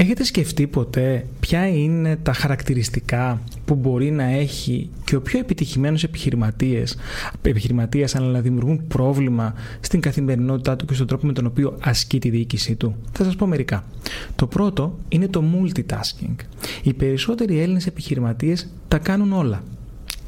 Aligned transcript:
Έχετε 0.00 0.24
σκεφτεί 0.24 0.66
ποτέ 0.66 1.26
ποια 1.40 1.66
είναι 1.66 2.16
τα 2.16 2.32
χαρακτηριστικά 2.32 3.40
που 3.64 3.74
μπορεί 3.74 4.10
να 4.10 4.24
έχει 4.24 4.90
και 5.04 5.16
ο 5.16 5.20
πιο 5.20 5.38
επιτυχημένος 5.38 6.04
επιχειρηματίες, 6.04 6.96
επιχειρηματίες 7.42 8.14
αλλά 8.14 8.26
να 8.26 8.40
δημιουργούν 8.40 8.86
πρόβλημα 8.88 9.54
στην 9.80 10.00
καθημερινότητά 10.00 10.76
του 10.76 10.84
και 10.84 10.94
στον 10.94 11.06
τρόπο 11.06 11.26
με 11.26 11.32
τον 11.32 11.46
οποίο 11.46 11.76
ασκεί 11.80 12.18
τη 12.18 12.30
διοίκησή 12.30 12.74
του; 12.74 12.96
Θα 13.12 13.24
σας 13.24 13.36
πω 13.36 13.46
μερικά. 13.46 13.84
Το 14.36 14.46
πρώτο 14.46 14.98
είναι 15.08 15.28
το 15.28 15.44
multitasking. 15.54 16.36
Οι 16.82 16.92
περισσότεροι 16.92 17.60
Έλληνες 17.60 17.86
επιχειρηματίες 17.86 18.72
τα 18.88 18.98
κάνουν 18.98 19.32
όλα. 19.32 19.62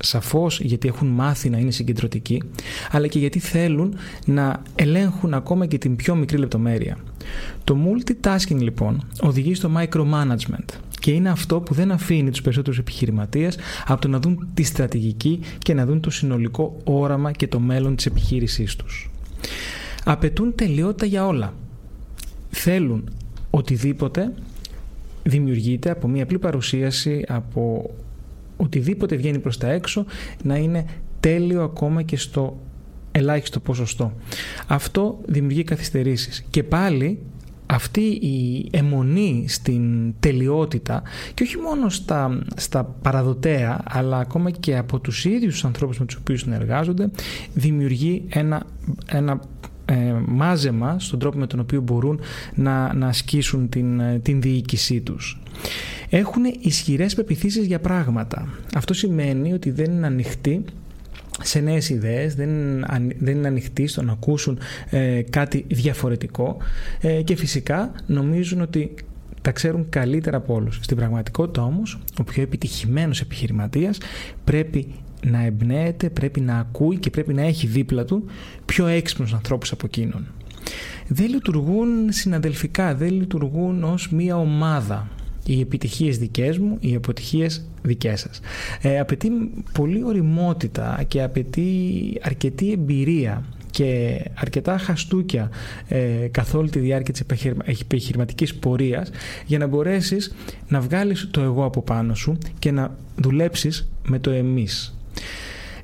Σαφώς 0.05 0.61
γιατί 0.61 0.89
έχουν 0.89 1.09
μάθει 1.09 1.51
να 1.51 1.59
είναι 1.59 1.71
συγκεντρωτικοί, 1.71 2.43
αλλά 2.91 3.07
και 3.07 3.19
γιατί 3.19 3.39
θέλουν 3.39 3.95
να 4.27 4.63
ελέγχουν 4.75 5.35
ακόμα 5.35 5.67
και 5.67 5.79
την 5.79 5.97
πιο 5.97 6.15
μικρή 6.15 6.39
λεπτομέρεια. 6.39 6.99
Το 7.65 7.77
multitasking 7.85 8.59
λοιπόν 8.59 9.07
οδηγεί 9.21 9.55
στο 9.55 9.71
micromanagement 9.77 10.65
και 10.99 11.11
είναι 11.11 11.31
αυτό 11.31 11.61
που 11.61 11.75
δεν 11.75 11.91
αφήνει 11.91 12.31
τους 12.31 12.43
περισσότερους 12.43 12.79
επιχειρηματίες 12.79 13.59
από 13.87 14.01
το 14.01 14.09
να 14.09 14.19
δουν 14.19 14.49
τη 14.55 14.63
στρατηγική 14.63 15.41
και 15.59 15.75
να 15.75 15.87
δουν 15.87 16.01
το 16.01 16.11
συνολικό 16.11 16.77
όραμα 16.85 17.33
και 17.33 17.49
το 17.49 17.61
μέλλον 17.61 17.97
της 17.97 18.07
επιχείρησής 18.07 18.77
τους. 18.77 19.11
Απαιτούν 20.05 20.55
τελειότητα 20.55 21.07
για 21.07 21.27
όλα. 21.27 21.55
Θέλουν 22.51 23.11
οτιδήποτε 23.51 24.33
δημιουργείται 25.23 25.91
από 25.91 26.09
μια 26.09 26.23
απλή 26.23 26.39
παρουσίαση, 26.39 27.25
από 27.29 27.91
οτιδήποτε 28.57 29.17
βγαίνει 29.17 29.39
προς 29.39 29.59
τα 29.59 29.71
έξω 29.71 30.05
να 30.43 30.57
είναι 30.57 30.85
τέλειο 31.21 31.63
ακόμα 31.63 32.03
και 32.03 32.17
στο 32.17 32.61
ελάχιστο 33.13 33.61
ποσοστό. 33.61 34.13
Αυτό 34.67 35.19
δημιουργεί 35.27 35.65
καθυστερήσεις. 35.65 36.45
Και 36.51 36.63
πάλι 36.63 37.19
αυτή 37.67 38.01
η 38.01 38.69
αιμονή 38.71 39.45
στην 39.49 40.15
τελειότητα 40.21 41.03
και 41.35 41.43
όχι 41.43 41.57
μόνο 41.57 41.89
στα, 41.89 42.43
στα 42.57 42.85
παραδοτέα 42.85 43.81
αλλά 43.85 44.19
ακόμα 44.19 44.51
και 44.51 44.77
από 44.77 44.99
τους 44.99 45.25
ίδιους 45.25 45.53
τους 45.53 45.65
ανθρώπους 45.65 45.99
με 45.99 46.05
τους 46.05 46.17
οποίους 46.17 46.41
συνεργάζονται 46.41 47.11
δημιουργεί 47.55 48.25
ένα, 48.29 48.63
ένα 49.07 49.41
ε, 49.85 50.15
μάζεμα 50.27 50.97
στον 50.99 51.19
τρόπο 51.19 51.39
με 51.39 51.47
τον 51.47 51.61
οποίο 51.61 51.81
μπορούν 51.81 52.21
να, 52.55 52.95
να 52.95 53.07
ασκήσουν 53.07 53.69
την, 53.69 54.01
την 54.23 54.41
διοίκησή 54.41 55.01
τους. 55.01 55.41
Έχουν 56.15 56.43
ισχυρές 56.61 57.15
πεπιθήσεις 57.15 57.67
για 57.67 57.79
πράγματα. 57.79 58.49
Αυτό 58.75 58.95
σημαίνει 58.95 59.53
ότι 59.53 59.71
δεν 59.71 59.93
είναι 59.93 60.07
ανοιχτοί 60.07 60.65
σε 61.43 61.61
νέες 61.61 61.89
ιδέες, 61.89 62.35
δεν, 62.35 62.51
δεν 63.19 63.37
είναι 63.37 63.47
ανοιχτοί 63.47 63.87
στο 63.87 64.03
να 64.03 64.13
ακούσουν 64.13 64.59
ε, 64.91 65.23
κάτι 65.31 65.65
διαφορετικό 65.69 66.57
ε, 67.01 67.23
και 67.23 67.37
φυσικά 67.37 67.93
νομίζουν 68.07 68.61
ότι 68.61 68.95
τα 69.43 69.51
ξέρουν 69.51 69.89
καλύτερα 69.89 70.37
από 70.37 70.55
όλους. 70.55 70.79
Στην 70.83 70.97
πραγματικότητα 70.97 71.63
όμως, 71.63 71.99
ο 72.19 72.25
πιο 72.25 72.43
επιτυχημένος 72.43 73.21
επιχειρηματίας 73.21 73.99
πρέπει 74.45 74.95
να 75.27 75.45
εμπνέεται, 75.45 76.11
πρέπει 76.11 76.41
να 76.41 76.59
ακούει 76.59 76.99
και 76.99 77.11
πρέπει 77.11 77.35
να 77.35 77.43
έχει 77.43 77.67
δίπλα 77.67 78.05
του 78.05 78.25
πιο 78.65 78.87
έξυπνους 78.87 79.33
ανθρώπους 79.33 79.73
από 79.73 79.87
εκείνον. 79.87 80.27
Δεν 81.09 81.29
λειτουργούν 81.29 81.89
συναδελφικά, 82.09 82.95
δεν 82.95 83.13
λειτουργούν 83.13 83.85
ως 83.85 84.11
μία 84.11 84.37
ομάδα 84.37 85.09
οι 85.47 85.61
επιτυχίες 85.61 86.19
δικές 86.19 86.59
μου, 86.59 86.77
οι 86.81 86.95
αποτυχίες 86.95 87.65
δικές 87.83 88.21
σας. 88.21 88.41
Ε, 88.81 88.99
απαιτεί 88.99 89.29
πολύ 89.73 90.05
οριμότητα 90.05 91.05
και 91.09 91.23
απαιτεί 91.23 91.71
αρκετή 92.23 92.73
εμπειρία 92.73 93.45
και 93.71 94.21
αρκετά 94.35 94.79
χαστούκια 94.79 95.51
ε, 95.89 96.29
καθ' 96.31 96.55
όλη 96.55 96.71
τη 96.71 96.79
διάρκεια 96.79 97.13
της 97.13 97.23
επιχειρηματικής 97.79 98.55
πορείας 98.55 99.11
για 99.47 99.59
να 99.59 99.67
μπορέσεις 99.67 100.35
να 100.69 100.81
βγάλεις 100.81 101.29
το 101.31 101.41
εγώ 101.41 101.65
από 101.65 101.83
πάνω 101.83 102.15
σου 102.15 102.39
και 102.59 102.71
να 102.71 102.97
δουλέψεις 103.17 103.89
με 104.07 104.19
το 104.19 104.31
εμείς 104.31 104.95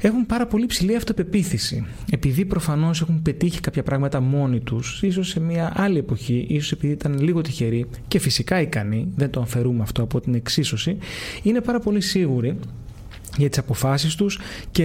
έχουν 0.00 0.26
πάρα 0.26 0.46
πολύ 0.46 0.66
ψηλή 0.66 0.96
αυτοπεποίθηση. 0.96 1.86
Επειδή 2.10 2.44
προφανώς 2.44 3.00
έχουν 3.00 3.22
πετύχει 3.22 3.60
κάποια 3.60 3.82
πράγματα 3.82 4.20
μόνοι 4.20 4.60
τους, 4.60 5.02
ίσως 5.02 5.28
σε 5.28 5.40
μια 5.40 5.72
άλλη 5.76 5.98
εποχή, 5.98 6.46
ίσως 6.48 6.72
επειδή 6.72 6.92
ήταν 6.92 7.18
λίγο 7.20 7.40
τυχεροί 7.40 7.86
και 8.08 8.18
φυσικά 8.18 8.60
ικανοί, 8.60 9.08
δεν 9.16 9.30
το 9.30 9.40
αφαιρούμε 9.40 9.82
αυτό 9.82 10.02
από 10.02 10.20
την 10.20 10.34
εξίσωση, 10.34 10.96
είναι 11.42 11.60
πάρα 11.60 11.78
πολύ 11.78 12.00
σίγουροι 12.00 12.58
για 13.36 13.48
τις 13.48 13.58
αποφάσεις 13.58 14.14
τους 14.14 14.40
και 14.70 14.84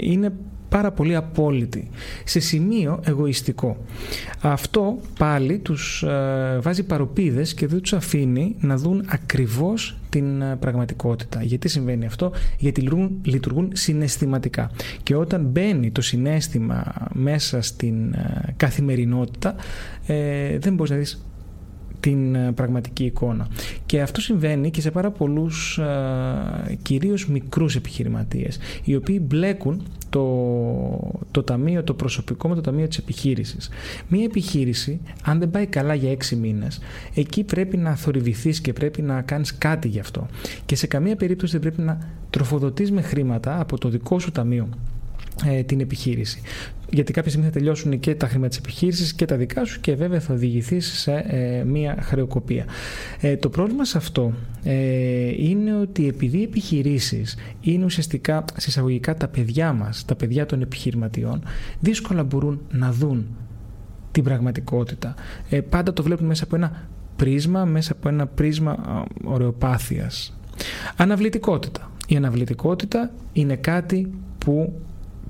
είναι 0.00 0.32
πάρα 0.74 0.90
πολύ 0.92 1.14
απόλυτη, 1.14 1.90
σε 2.24 2.40
σημείο 2.40 3.00
εγωιστικό. 3.04 3.76
Αυτό 4.40 4.98
πάλι 5.18 5.58
τους 5.58 6.02
ε, 6.02 6.58
βάζει 6.62 6.82
παροπίδες 6.82 7.54
και 7.54 7.66
δεν 7.66 7.80
τους 7.80 7.92
αφήνει 7.92 8.56
να 8.60 8.76
δουν 8.76 9.04
ακριβώς 9.08 9.96
την 10.08 10.42
ε, 10.42 10.56
πραγματικότητα. 10.56 11.42
Γιατί 11.42 11.68
συμβαίνει 11.68 12.06
αυτό, 12.06 12.32
γιατί 12.58 12.80
λειτουργούν, 12.80 13.20
λειτουργούν 13.22 13.70
συναισθηματικά. 13.72 14.70
Και 15.02 15.14
όταν 15.16 15.44
μπαίνει 15.44 15.90
το 15.90 16.00
συνέστημα 16.00 16.94
μέσα 17.12 17.62
στην 17.62 18.12
ε, 18.12 18.54
καθημερινότητα, 18.56 19.54
δεν 20.58 20.74
μπορείς 20.74 20.90
να 20.90 20.96
δεις 20.96 21.24
την 22.04 22.34
ε, 22.34 22.52
πραγματική 22.52 23.04
εικόνα. 23.04 23.48
Και 23.86 24.00
αυτό 24.00 24.20
συμβαίνει 24.20 24.70
και 24.70 24.80
σε 24.80 24.90
πάρα 24.90 25.10
πολλούς 25.10 25.78
ε, 25.78 26.78
κυρίως 26.82 27.28
μικρούς 27.28 27.76
επιχειρηματίες 27.76 28.58
οι 28.84 28.94
οποίοι 28.94 29.20
μπλέκουν 29.22 29.82
το, 30.10 30.24
το 31.30 31.42
ταμείο, 31.42 31.82
το 31.84 31.94
προσωπικό 31.94 32.48
με 32.48 32.54
το 32.54 32.60
ταμείο 32.60 32.88
της 32.88 32.98
επιχείρησης. 32.98 33.68
Μία 34.08 34.24
επιχείρηση, 34.24 35.00
αν 35.24 35.38
δεν 35.38 35.50
πάει 35.50 35.66
καλά 35.66 35.94
για 35.94 36.10
έξι 36.10 36.36
μήνες, 36.36 36.80
εκεί 37.14 37.44
πρέπει 37.44 37.76
να 37.76 37.94
θορυβηθείς 37.94 38.60
και 38.60 38.72
πρέπει 38.72 39.02
να 39.02 39.22
κάνεις 39.22 39.58
κάτι 39.58 39.88
γι' 39.88 40.00
αυτό. 40.00 40.26
Και 40.66 40.76
σε 40.76 40.86
καμία 40.86 41.16
περίπτωση 41.16 41.52
δεν 41.52 41.60
πρέπει 41.60 41.82
να 41.82 41.98
τροφοδοτείς 42.30 42.90
με 42.90 43.02
χρήματα 43.02 43.60
από 43.60 43.78
το 43.78 43.88
δικό 43.88 44.18
σου 44.18 44.30
ταμείο 44.30 44.68
ε, 45.44 45.62
την 45.62 45.80
επιχείρηση. 45.80 46.40
Γιατί 46.90 47.12
κάποια 47.12 47.30
στιγμή 47.30 47.48
θα 47.48 47.54
τελειώσουν 47.54 48.00
και 48.00 48.14
τα 48.14 48.26
χρήματα 48.28 48.48
της 48.48 48.58
επιχείρησης 48.58 49.14
και 49.14 49.24
τα 49.24 49.36
δικά 49.36 49.64
σου 49.64 49.80
και 49.80 49.94
βέβαια 49.94 50.20
θα 50.20 50.34
οδηγηθεί 50.34 50.80
σε 50.80 51.12
ε, 51.26 51.64
μία 51.64 51.96
χρεοκοπία. 52.00 52.64
Ε, 53.20 53.36
το 53.36 53.48
πρόβλημα 53.48 53.84
σε 53.84 53.98
αυτό 53.98 54.32
είναι 55.36 55.76
ότι 55.76 56.08
επειδή 56.08 56.38
οι 56.38 56.42
επιχειρήσεις 56.42 57.36
είναι 57.60 57.84
ουσιαστικά 57.84 58.44
συσσαγωγικά 58.56 59.16
τα 59.16 59.28
παιδιά 59.28 59.72
μας, 59.72 60.04
τα 60.04 60.14
παιδιά 60.14 60.46
των 60.46 60.62
επιχειρηματιών, 60.62 61.42
δύσκολα 61.80 62.24
μπορούν 62.24 62.60
να 62.70 62.92
δουν 62.92 63.26
την 64.12 64.24
πραγματικότητα. 64.24 65.14
πάντα 65.68 65.92
το 65.92 66.02
βλέπουν 66.02 66.26
μέσα 66.26 66.44
από 66.44 66.56
ένα 66.56 66.88
πρίσμα, 67.16 67.64
μέσα 67.64 67.92
από 67.92 68.08
ένα 68.08 68.26
πρίσμα 68.26 69.04
ωρεοπάθειας. 69.24 70.38
Αναβλητικότητα. 70.96 71.90
Η 72.06 72.16
αναβλητικότητα 72.16 73.10
είναι 73.32 73.56
κάτι 73.56 74.10
που 74.38 74.72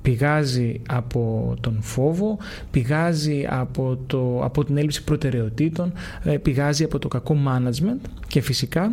πηγάζει 0.05 0.81
από 0.87 1.53
τον 1.61 1.77
φόβο, 1.81 2.37
πηγάζει 2.71 3.45
από, 3.49 3.97
το, 4.07 4.41
από 4.43 4.63
την 4.65 4.77
έλλειψη 4.77 5.03
προτεραιοτήτων, 5.03 5.93
ε, 6.23 6.37
πηγάζει 6.37 6.83
από 6.83 6.99
το 6.99 7.07
κακό 7.07 7.37
management 7.47 8.09
και 8.27 8.41
φυσικά 8.41 8.91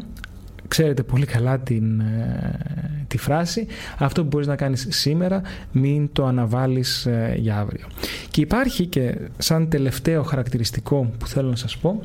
ξέρετε 0.69 1.03
πολύ 1.03 1.27
καλά 1.27 1.59
την, 1.59 2.01
ε, 2.01 3.05
τη 3.09 3.19
φράση 3.19 3.67
αυτό 3.99 4.23
που 4.23 4.29
μπορείς 4.29 4.47
να 4.47 4.57
κάνεις 4.57 4.87
σήμερα 4.91 5.43
μην 5.73 6.09
το 6.13 6.27
αναβάλεις 6.27 7.07
ε, 7.07 7.35
για 7.39 7.59
αύριο. 7.59 7.87
Και 8.31 8.41
υπάρχει 8.41 8.87
και 8.87 9.19
σαν 9.39 9.69
τελευταίο 9.69 10.23
χαρακτηριστικό 10.23 11.11
που 11.19 11.27
θέλω 11.27 11.49
να 11.49 11.57
σας 11.57 11.79
πω 11.79 12.01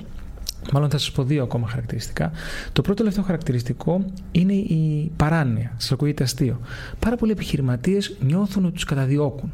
Μάλλον 0.74 0.90
θα 0.90 0.98
σας 0.98 1.12
πω 1.12 1.24
δύο 1.24 1.44
ακόμα 1.44 1.68
χαρακτηριστικά. 1.68 2.31
Το 2.74 2.81
πρώτο 2.81 2.98
τελευταίο 2.98 3.24
χαρακτηριστικό 3.24 4.06
είναι 4.31 4.54
η 4.54 5.12
παράνοια. 5.16 5.74
Σας 5.78 5.92
ακούγεται 5.92 6.24
αστείο. 6.24 6.60
Πάρα 7.00 7.16
πολλοί 7.16 7.31
επιχειρηματίες 7.31 8.18
νιώθουν 8.19 8.66
ότι 8.66 8.74
τους 8.74 8.84
καταδιώκουν. 8.84 9.52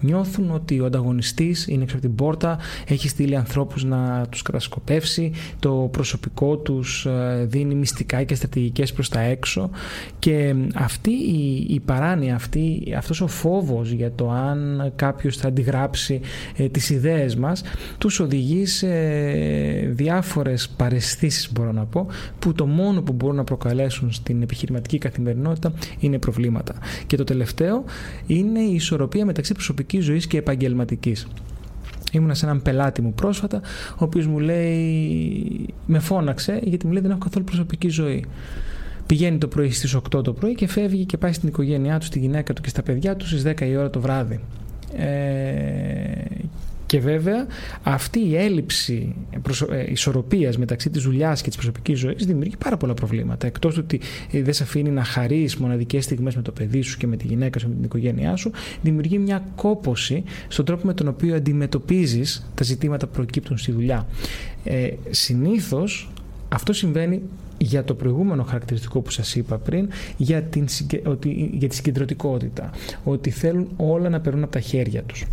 Νιώθουν 0.00 0.50
ότι 0.50 0.80
ο 0.80 0.84
ανταγωνιστής 0.84 1.66
είναι 1.66 1.82
έξω 1.82 1.96
από 1.96 2.06
την 2.06 2.14
πόρτα, 2.14 2.58
έχει 2.86 3.08
στείλει 3.08 3.36
ανθρώπους 3.36 3.84
να 3.84 4.26
τους 4.30 4.42
κατασκοπεύσει, 4.42 5.32
το 5.58 5.88
προσωπικό 5.92 6.56
τους 6.56 7.06
ε, 7.06 7.44
δίνει 7.48 7.74
μυστικά 7.74 8.22
και 8.22 8.34
στρατηγικές 8.34 8.92
προς 8.92 9.08
τα 9.08 9.20
έξω 9.20 9.70
και 10.18 10.54
αυτή 10.74 11.10
η, 11.10 11.66
η 11.68 11.80
παράνοια, 11.80 12.34
αυτή, 12.34 12.94
αυτός 12.96 13.20
ο 13.20 13.26
φόβος 13.26 13.90
για 13.90 14.12
το 14.12 14.30
αν 14.30 14.92
κάποιος 14.96 15.36
θα 15.36 15.48
αντιγράψει 15.48 16.20
ε, 16.56 16.68
τις 16.68 16.90
ιδέες 16.90 17.36
μας 17.36 17.62
τους 17.98 18.20
οδηγεί 18.20 18.66
σε 18.66 18.88
διάφορες 19.88 20.68
παρεστήσεις 20.76 21.52
μπορώ 21.52 21.72
να 21.72 21.84
πω 21.84 22.06
που 22.38 22.52
το 22.52 22.66
μόνο 22.66 23.02
που 23.02 23.12
μπορούν 23.12 23.36
να 23.36 23.44
προκαλέσουν 23.44 24.12
στην 24.12 24.42
επιχειρηματική 24.42 24.98
καθημερινότητα 24.98 25.72
είναι 25.98 26.18
προβλήματα. 26.18 26.74
Και 27.06 27.16
το 27.16 27.24
τελευταίο 27.24 27.84
είναι 28.26 28.60
η 28.60 28.74
ισορροπία 28.74 29.24
μεταξύ 29.24 29.54
προσωπικής 29.86 30.04
ζωής 30.04 30.26
και 30.26 30.38
επαγγελματικής. 30.38 31.26
Ήμουνα 32.12 32.34
σε 32.34 32.46
έναν 32.46 32.62
πελάτη 32.62 33.02
μου 33.02 33.12
πρόσφατα, 33.12 33.60
ο 33.90 34.04
οποίος 34.04 34.26
μου 34.26 34.38
λέει, 34.38 35.66
με 35.86 35.98
φώναξε 35.98 36.60
γιατί 36.62 36.86
μου 36.86 36.92
λέει 36.92 37.02
δεν 37.02 37.10
έχω 37.10 37.20
καθόλου 37.20 37.44
προσωπική 37.44 37.88
ζωή. 37.88 38.24
Πηγαίνει 39.06 39.38
το 39.38 39.48
πρωί 39.48 39.70
στις 39.70 39.96
8 39.96 40.24
το 40.24 40.32
πρωί 40.32 40.54
και 40.54 40.66
φεύγει 40.68 41.04
και 41.04 41.16
πάει 41.16 41.32
στην 41.32 41.48
οικογένειά 41.48 41.98
του, 41.98 42.04
στη 42.04 42.18
γυναίκα 42.18 42.52
του 42.52 42.62
και 42.62 42.68
στα 42.68 42.82
παιδιά 42.82 43.16
του 43.16 43.26
στις 43.26 43.42
10 43.46 43.60
η 43.60 43.76
ώρα 43.76 43.90
το 43.90 44.00
βράδυ. 44.00 44.40
Ε, 44.96 45.06
και 46.86 47.00
βέβαια 47.00 47.46
αυτή 47.82 48.18
η 48.18 48.36
έλλειψη 48.36 49.14
ε, 49.70 49.90
ισορροπίας 49.90 50.58
μεταξύ 50.58 50.90
της 50.90 51.02
δουλειάς 51.02 51.40
και 51.42 51.48
της 51.48 51.56
προσωπικής 51.56 51.98
ζωής 51.98 52.26
δημιουργεί 52.26 52.56
πάρα 52.64 52.76
πολλά 52.76 52.94
προβλήματα. 52.94 53.46
Εκτός 53.46 53.78
ότι 53.78 54.00
ε, 54.32 54.42
δεν 54.42 54.52
σε 54.54 54.62
αφήνει 54.62 54.90
να 54.90 55.04
χαρείς 55.04 55.56
μοναδικές 55.56 56.04
στιγμές 56.04 56.36
με 56.36 56.42
το 56.42 56.52
παιδί 56.52 56.80
σου 56.80 56.98
και 56.98 57.06
με 57.06 57.16
τη 57.16 57.26
γυναίκα 57.26 57.58
σου, 57.58 57.68
με 57.68 57.74
την 57.74 57.84
οικογένειά 57.84 58.36
σου, 58.36 58.50
δημιουργεί 58.82 59.18
μια 59.18 59.44
κόποση 59.56 60.24
στον 60.48 60.64
τρόπο 60.64 60.86
με 60.86 60.94
τον 60.94 61.08
οποίο 61.08 61.34
αντιμετωπίζεις 61.34 62.50
τα 62.54 62.64
ζητήματα 62.64 63.06
που 63.06 63.12
προκύπτουν 63.12 63.58
στη 63.58 63.72
δουλειά. 63.72 64.06
Ε, 64.64 64.88
συνήθως 65.10 66.10
αυτό 66.48 66.72
συμβαίνει 66.72 67.22
για 67.58 67.84
το 67.84 67.94
προηγούμενο 67.94 68.42
χαρακτηριστικό 68.42 69.00
που 69.00 69.10
σας 69.10 69.34
είπα 69.34 69.58
πριν 69.58 69.88
για, 70.16 70.42
την, 70.42 70.66
ότι, 71.04 71.50
για 71.52 71.68
τη 71.68 71.74
συγκεντρωτικότητα 71.74 72.70
ότι 73.04 73.30
θέλουν 73.30 73.68
όλα 73.76 74.08
να 74.08 74.20
περνούν 74.20 74.42
από 74.42 74.52
τα 74.52 74.60
χέρια 74.60 75.02
τους 75.02 75.24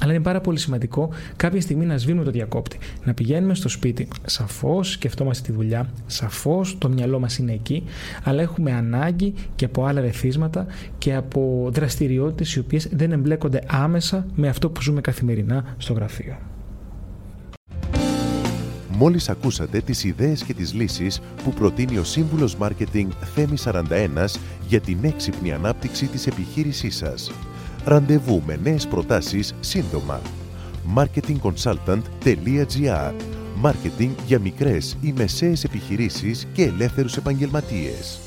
αλλά 0.00 0.12
είναι 0.12 0.22
πάρα 0.22 0.40
πολύ 0.40 0.58
σημαντικό 0.58 1.10
κάποια 1.36 1.60
στιγμή 1.60 1.84
να 1.84 1.96
σβήνουμε 1.98 2.24
το 2.24 2.30
διακόπτη. 2.30 2.78
Να 3.04 3.14
πηγαίνουμε 3.14 3.54
στο 3.54 3.68
σπίτι. 3.68 4.08
Σαφώς 4.24 4.90
σκεφτόμαστε 4.90 5.50
τη 5.50 5.56
δουλειά, 5.56 5.90
σαφώς 6.06 6.78
το 6.78 6.88
μυαλό 6.88 7.18
μας 7.18 7.38
είναι 7.38 7.52
εκεί, 7.52 7.84
αλλά 8.22 8.42
έχουμε 8.42 8.72
ανάγκη 8.72 9.34
και 9.54 9.64
από 9.64 9.84
άλλα 9.84 10.00
ρεθίσματα 10.00 10.66
και 10.98 11.14
από 11.14 11.70
δραστηριότητες 11.72 12.54
οι 12.54 12.58
οποίες 12.58 12.88
δεν 12.92 13.12
εμπλέκονται 13.12 13.62
άμεσα 13.66 14.26
με 14.34 14.48
αυτό 14.48 14.70
που 14.70 14.82
ζούμε 14.82 15.00
καθημερινά 15.00 15.74
στο 15.78 15.92
γραφείο. 15.92 16.36
Μόλις 18.96 19.28
ακούσατε 19.28 19.80
τις 19.80 20.04
ιδέες 20.04 20.42
και 20.42 20.54
τις 20.54 20.74
λύσεις 20.74 21.20
που 21.44 21.52
προτείνει 21.52 21.98
ο 21.98 22.04
Σύμβουλος 22.04 22.56
Μάρκετινγκ 22.56 23.10
Θέμη 23.34 23.56
41 23.64 24.38
για 24.68 24.80
την 24.80 24.98
έξυπνη 25.02 25.52
ανάπτυξη 25.52 26.06
της 26.06 26.26
επιχείρησής 26.26 26.96
σας. 26.96 27.32
Ραντεβού 27.84 28.42
με 28.46 28.58
νέες 28.62 28.86
προτάσεις 28.86 29.54
σύντομα. 29.60 30.20
marketingconsultant.gr 30.96 33.12
Μάρκετινγκ 33.56 34.12
για 34.26 34.38
μικρές 34.38 34.96
ή 35.00 35.12
μεσαίες 35.16 35.64
επιχειρήσεις 35.64 36.46
και 36.52 36.62
ελεύθερους 36.62 37.16
επαγγελματίες. 37.16 38.18